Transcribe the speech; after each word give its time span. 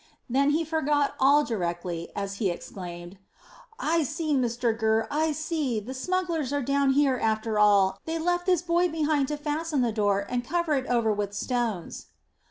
Then 0.27 0.49
he 0.49 0.65
forgot 0.65 1.13
all 1.19 1.45
directly, 1.45 2.09
as 2.15 2.37
he 2.37 2.49
exclaimed, 2.49 3.19
"I 3.77 4.01
see, 4.01 4.33
Mr 4.35 4.75
Gurr, 4.75 5.07
I 5.11 5.31
see! 5.31 5.79
The 5.79 5.93
smugglers 5.93 6.51
are 6.51 6.63
down 6.63 6.93
here 6.93 7.17
after 7.21 7.59
all, 7.59 7.91
and 7.91 7.99
they 8.07 8.17
left 8.17 8.47
this 8.47 8.63
boy 8.63 8.89
behind 8.89 9.27
to 9.27 9.37
fasten 9.37 9.81
the 9.81 9.91
door, 9.91 10.25
and 10.27 10.43
cover 10.43 10.73
it 10.73 10.87
over 10.87 11.13
with 11.13 11.35
stones." 11.35 12.07